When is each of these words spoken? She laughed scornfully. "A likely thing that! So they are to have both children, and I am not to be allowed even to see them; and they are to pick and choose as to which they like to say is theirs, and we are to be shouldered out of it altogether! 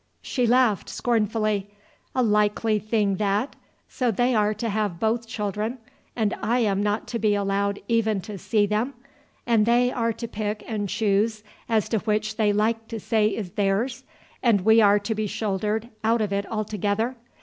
She 0.23 0.47
laughed 0.47 0.89
scornfully. 0.89 1.69
"A 2.15 2.23
likely 2.23 2.79
thing 2.79 3.17
that! 3.17 3.55
So 3.87 4.09
they 4.09 4.33
are 4.33 4.51
to 4.55 4.67
have 4.67 4.99
both 4.99 5.27
children, 5.27 5.77
and 6.15 6.33
I 6.41 6.57
am 6.61 6.81
not 6.81 7.07
to 7.09 7.19
be 7.19 7.35
allowed 7.35 7.77
even 7.87 8.19
to 8.21 8.39
see 8.39 8.65
them; 8.65 8.95
and 9.45 9.67
they 9.67 9.91
are 9.91 10.11
to 10.11 10.27
pick 10.27 10.63
and 10.65 10.89
choose 10.89 11.43
as 11.69 11.87
to 11.89 11.99
which 11.99 12.37
they 12.37 12.51
like 12.51 12.87
to 12.87 12.99
say 12.99 13.27
is 13.27 13.51
theirs, 13.51 14.03
and 14.41 14.61
we 14.61 14.81
are 14.81 14.97
to 14.97 15.13
be 15.13 15.27
shouldered 15.27 15.89
out 16.03 16.21
of 16.21 16.33
it 16.33 16.47
altogether! 16.47 17.15